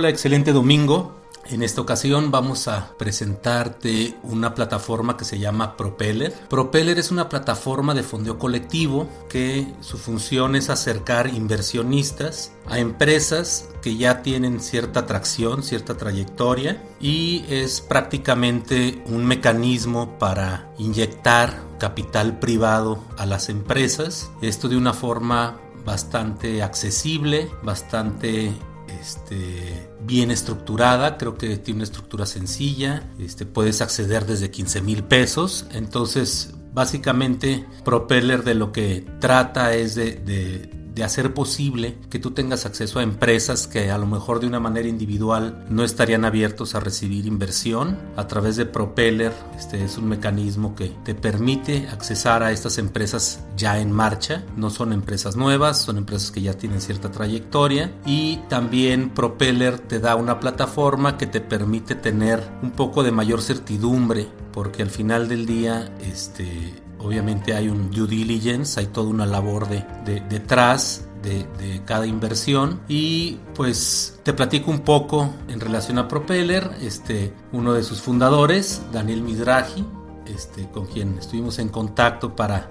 [0.00, 1.14] Hola, excelente domingo.
[1.50, 6.32] En esta ocasión vamos a presentarte una plataforma que se llama Propeller.
[6.48, 13.68] Propeller es una plataforma de fondeo colectivo que su función es acercar inversionistas a empresas
[13.82, 22.38] que ya tienen cierta atracción, cierta trayectoria y es prácticamente un mecanismo para inyectar capital
[22.38, 24.30] privado a las empresas.
[24.40, 28.54] Esto de una forma bastante accesible, bastante
[29.00, 35.04] este, bien estructurada, creo que tiene una estructura sencilla, este, puedes acceder desde 15 mil
[35.04, 42.32] pesos, entonces básicamente Propeller de lo que trata es de de hacer posible que tú
[42.32, 46.74] tengas acceso a empresas que a lo mejor de una manera individual no estarían abiertos
[46.74, 47.98] a recibir inversión.
[48.16, 53.40] A través de Propeller, este es un mecanismo que te permite accesar a estas empresas
[53.56, 54.44] ya en marcha.
[54.56, 60.00] No son empresas nuevas, son empresas que ya tienen cierta trayectoria y también Propeller te
[60.00, 65.28] da una plataforma que te permite tener un poco de mayor certidumbre porque al final
[65.28, 69.84] del día este obviamente hay un due diligence, hay toda una labor de,
[70.28, 77.32] detrás de, cada inversión y pues te platico un poco en relación a Propeller, este,
[77.52, 79.84] uno de sus fundadores, Daniel Mizrahi,
[80.26, 82.70] este, con quien estuvimos en contacto para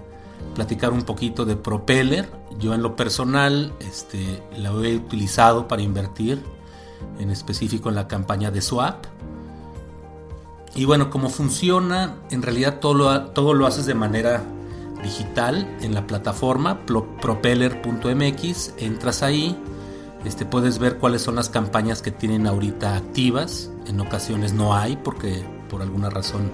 [0.55, 2.29] platicar un poquito de Propeller.
[2.57, 6.41] Yo en lo personal este, la he utilizado para invertir,
[7.19, 9.05] en específico en la campaña de Swap.
[10.75, 14.43] Y bueno, cómo funciona, en realidad todo lo, todo lo haces de manera
[15.03, 19.57] digital en la plataforma propeller.mx, entras ahí,
[20.25, 24.97] este, puedes ver cuáles son las campañas que tienen ahorita activas, en ocasiones no hay
[24.97, 26.51] porque por alguna razón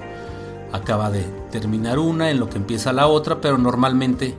[0.71, 4.35] acaba de terminar una, en lo que empieza la otra, pero normalmente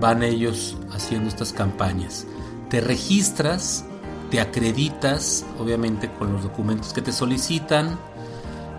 [0.00, 2.26] van ellos haciendo estas campañas.
[2.68, 3.84] Te registras,
[4.30, 7.98] te acreditas, obviamente con los documentos que te solicitan,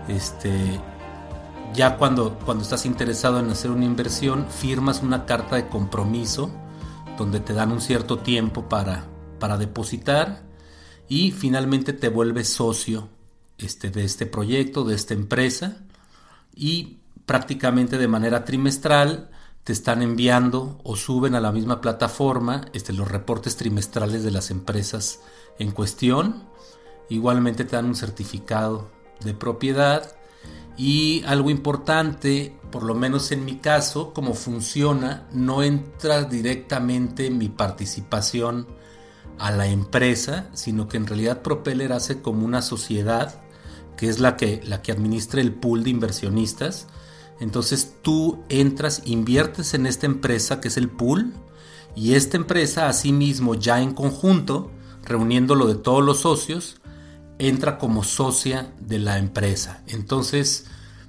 [0.08, 0.80] este,
[1.74, 6.50] ya cuando, cuando estás interesado en hacer una inversión, firmas una carta de compromiso
[7.16, 9.06] donde te dan un cierto tiempo para,
[9.38, 10.42] para depositar
[11.08, 13.08] y finalmente te vuelves socio
[13.58, 15.76] este, de este proyecto, de esta empresa
[16.54, 19.30] y prácticamente de manera trimestral
[19.64, 24.50] te están enviando o suben a la misma plataforma este, los reportes trimestrales de las
[24.50, 25.20] empresas
[25.58, 26.44] en cuestión.
[27.08, 28.90] Igualmente te dan un certificado
[29.24, 30.16] de propiedad
[30.76, 37.48] y algo importante, por lo menos en mi caso, como funciona, no entra directamente mi
[37.48, 38.66] participación
[39.38, 43.42] a la empresa, sino que en realidad Propeller hace como una sociedad
[43.96, 46.86] que es la que, la que administra el pool de inversionistas.
[47.40, 51.32] Entonces tú entras, inviertes en esta empresa que es el pool
[51.94, 54.70] y esta empresa asimismo ya en conjunto,
[55.04, 56.76] reuniéndolo de todos los socios,
[57.38, 59.82] entra como socia de la empresa.
[59.86, 60.66] Entonces,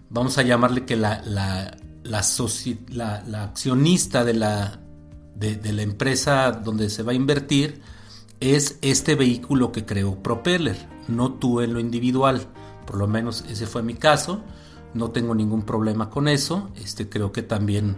[0.09, 4.79] vamos a llamarle que la, la, la, accionista de la,
[5.35, 7.81] de, la empresa donde se va a invertir
[8.39, 12.47] es este vehículo que creó Propeller, no tú en lo individual.
[12.85, 14.41] Por lo menos ese fue mi caso.
[14.93, 16.69] No tengo ningún problema con eso.
[16.75, 17.95] Este creo que también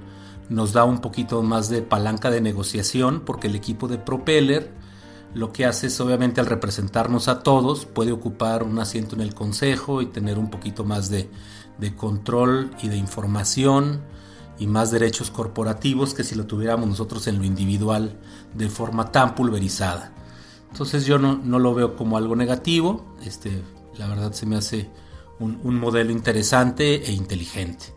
[0.49, 4.71] nos da un poquito más de palanca de negociación porque el equipo de Propeller
[5.35, 9.35] lo que hace es obviamente al representarnos a todos puede ocupar un asiento en el
[9.35, 11.29] consejo y tener un poquito más de,
[11.97, 14.01] control y de información
[14.57, 18.17] y más derechos corporativos que si lo tuviéramos nosotros en lo individual
[18.53, 20.13] de forma tan pulverizada.
[20.71, 23.61] Entonces yo no, lo veo como algo negativo, este,
[23.97, 24.89] la verdad se me hace
[25.39, 27.93] un, un modelo interesante e inteligente.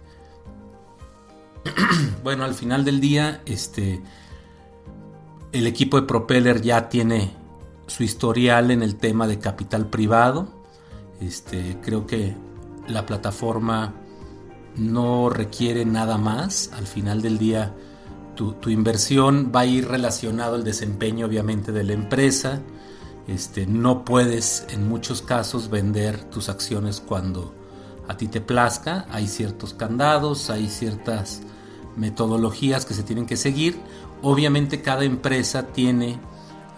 [2.25, 4.03] bueno, al final del día, este,
[5.53, 7.33] el equipo de Propeller ya tiene
[7.87, 10.49] su historial en el tema de capital privado.
[11.21, 12.37] Este, creo que
[12.87, 13.95] la plataforma
[14.77, 16.71] no requiere nada más.
[16.75, 17.75] Al final del día,
[18.37, 22.61] tu, inversión va a ir relacionado al desempeño, obviamente, de la empresa.
[23.27, 27.55] Este, no puedes, en muchos casos, vender tus acciones cuando
[28.07, 29.07] a ti te plazca.
[29.11, 31.43] Hay ciertos candados, hay ciertas
[31.97, 33.81] metodologías que se tienen que seguir.
[34.23, 36.19] Obviamente cada empresa tiene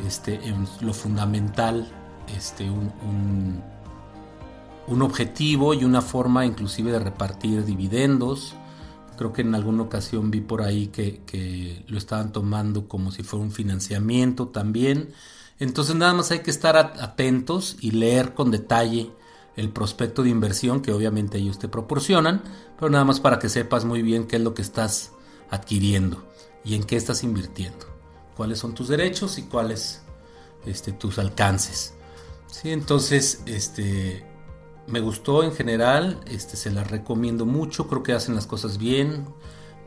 [0.07, 0.41] este,
[0.81, 1.89] lo fundamental
[2.37, 3.63] este, un,
[4.87, 8.55] un, objetivo y una forma inclusive de repartir dividendos.
[9.17, 13.23] Creo que en alguna ocasión vi por ahí que, que lo estaban tomando como si
[13.23, 15.13] fuera un financiamiento también.
[15.59, 19.11] Entonces nada más hay que estar atentos y leer con detalle
[19.57, 22.43] el prospecto de inversión que obviamente ellos te proporcionan,
[22.79, 25.13] pero nada más para que sepas muy bien qué es lo que estás
[25.51, 26.30] adquiriendo
[26.65, 27.87] y en qué estás invirtiendo,
[28.37, 30.03] cuáles son tus derechos y cuáles
[30.67, 31.95] este, tus alcances.
[32.47, 34.25] Sí, entonces, este,
[34.87, 39.27] me gustó en general, este, se las recomiendo mucho, creo que hacen las cosas bien,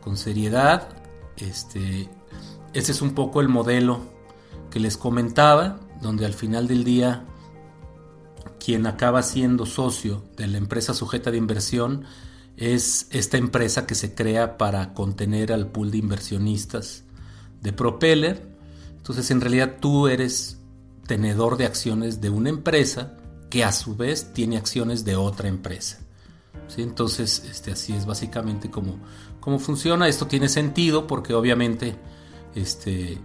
[0.01, 0.89] con seriedad,
[1.37, 2.09] este,
[2.73, 4.01] ese es un poco el modelo
[4.69, 7.25] que les comentaba, donde al final del día
[8.59, 12.05] quien acaba siendo socio de la empresa sujeta de inversión
[12.57, 17.03] es esta empresa que se crea para contener al pool de inversionistas
[17.61, 18.47] de Propeller.
[18.97, 20.59] Entonces en realidad tú eres
[21.07, 23.17] tenedor de acciones de una empresa
[23.49, 25.99] que a su vez tiene acciones de otra empresa.
[26.67, 26.81] ¿Sí?
[26.81, 28.99] Entonces este, así es básicamente como,
[29.59, 30.07] funciona.
[30.07, 31.95] Esto tiene sentido porque obviamente
[32.55, 33.17] este,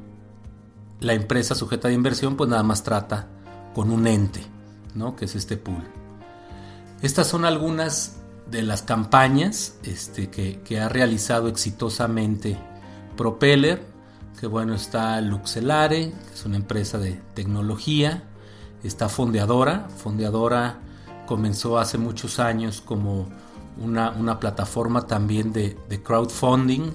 [1.00, 3.28] la empresa sujeta de inversión pues nada más trata
[3.75, 4.40] con un ente,
[4.94, 5.14] ¿no?
[5.14, 5.84] que es este pool.
[7.00, 8.17] Estas son algunas
[8.50, 12.58] de las campañas este, que, ha realizado exitosamente
[13.16, 13.84] Propeller,
[14.38, 18.24] que bueno, está Luxelare, que es una empresa de tecnología,
[18.82, 20.78] está Fondeadora, Fondeadora
[21.26, 23.28] comenzó hace muchos años como
[23.76, 26.92] una, plataforma también de, de, crowdfunding,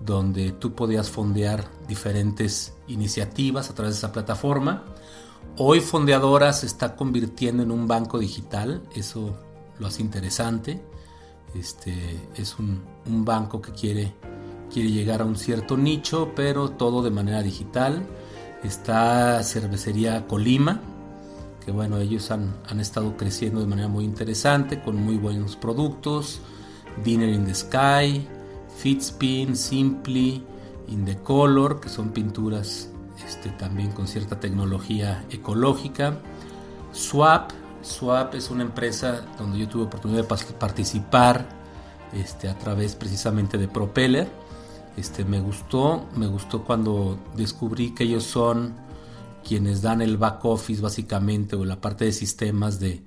[0.00, 4.84] donde tú podías fondear diferentes iniciativas a través de esa plataforma.
[5.56, 9.36] Hoy Fondeadora se está convirtiendo en un banco digital, eso
[9.78, 10.80] lo hace interesante.
[11.54, 11.94] Este,
[12.36, 14.12] es un, banco que quiere,
[14.72, 18.06] quiere llegar a un cierto nicho, pero todo de manera digital.
[18.62, 20.80] Está Cervecería Colima,
[21.64, 26.40] que bueno, ellos han, han estado creciendo de manera muy interesante, con muy buenos productos.
[27.04, 28.26] Dinner in the Sky,
[28.76, 30.44] Fitspin, Simply,
[30.88, 32.90] In the Color, que son pinturas
[33.26, 36.20] este, también con cierta tecnología ecológica.
[36.92, 37.52] Swap,
[37.82, 41.48] Swap es una empresa donde yo tuve oportunidad de participar
[42.12, 44.28] este, a través precisamente de Propeller.
[44.96, 48.74] Este, me gustó, me gustó cuando descubrí que ellos son
[49.46, 53.04] quienes dan el back office básicamente o la parte de sistemas de,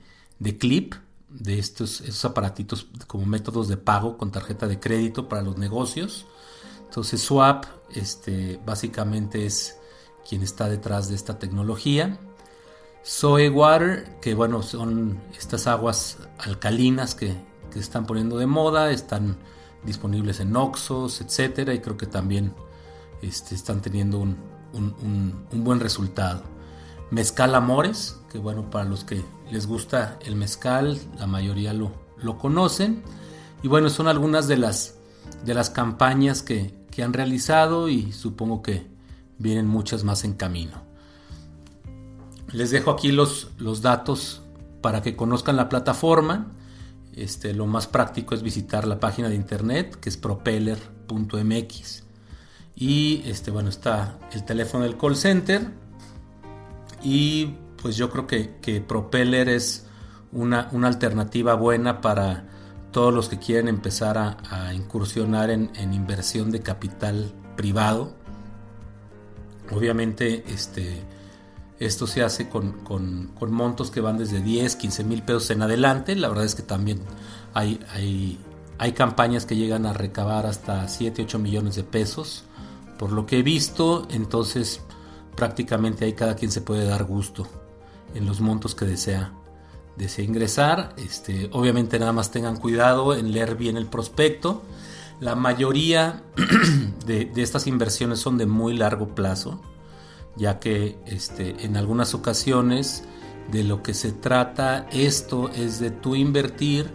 [0.57, 0.95] Clip,
[1.29, 6.25] de estos, estos aparatitos como métodos de pago con tarjeta de crédito para los negocios.
[6.85, 9.77] Entonces Swap este, básicamente es
[10.27, 12.19] quien está detrás de esta tecnología.
[13.03, 17.35] Soe Water, que bueno, son estas aguas alcalinas que,
[17.71, 19.37] se están poniendo de moda, están
[19.83, 22.53] disponibles en Oxos, etcétera, y creo que también
[23.21, 26.43] este, están teniendo un, buen resultado.
[27.09, 32.37] Mezcal Amores, que bueno, para los que les gusta el mezcal, la mayoría lo, lo
[32.37, 33.03] conocen.
[33.63, 34.95] Y bueno, son algunas de las,
[35.73, 38.85] campañas que, que han realizado y supongo que
[39.37, 40.90] vienen muchas más en camino.
[42.53, 44.41] Les dejo aquí los, los datos
[44.81, 46.47] para que conozcan la plataforma.
[47.13, 52.03] Este, lo más práctico es visitar la página de internet que es propeller.mx.
[52.75, 55.69] Y este, bueno, está el teléfono del call center.
[57.03, 59.87] Y pues yo creo que, que Propeller es
[60.31, 62.47] una, una, alternativa buena para
[62.91, 68.13] todos los que quieren empezar a, incursionar en, en, inversión de capital privado.
[69.71, 71.01] Obviamente, este
[71.81, 76.15] esto se hace con, montos que van desde 10, 15 mil pesos en adelante.
[76.15, 77.01] La verdad es que también
[77.55, 78.39] hay, hay,
[78.77, 82.43] hay campañas que llegan a recabar hasta 7, 8 millones de pesos.
[82.99, 84.81] Por lo que he visto, entonces
[85.35, 87.47] prácticamente ahí cada quien se puede dar gusto
[88.13, 89.33] en los montos que desea,
[89.97, 90.93] desea ingresar.
[90.97, 94.61] Este, obviamente nada más tengan cuidado en leer bien el prospecto.
[95.19, 96.21] La mayoría
[97.07, 99.59] de estas inversiones son de muy largo plazo
[100.35, 103.03] ya que este, en algunas ocasiones
[103.51, 106.91] de lo que se trata esto es de tú invertir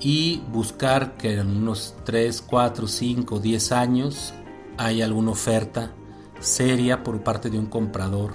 [0.00, 4.34] y buscar que en unos 3, 4, 5, 10 años
[4.76, 5.92] haya alguna oferta
[6.40, 8.34] seria por parte de un comprador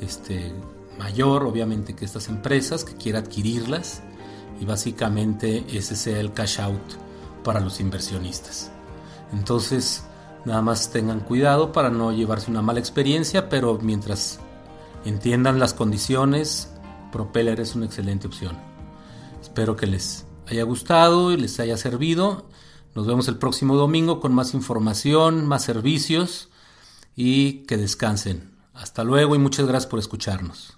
[0.00, 0.52] este,
[0.98, 4.02] mayor, obviamente que estas empresas, que quiera adquirirlas
[4.60, 6.80] y básicamente ese sea el cash out
[7.44, 8.70] para los inversionistas.
[9.32, 10.04] Entonces,
[10.44, 14.40] Nada más tengan cuidado para no llevarse una mala experiencia, pero mientras
[15.04, 16.72] entiendan las condiciones,
[17.12, 18.56] Propeller es una excelente opción.
[19.40, 22.48] Espero que les haya gustado y les haya servido.
[22.94, 26.48] Nos vemos el próximo domingo con más información, más servicios
[27.16, 28.56] y que descansen.
[28.74, 30.77] Hasta luego y muchas gracias por escucharnos.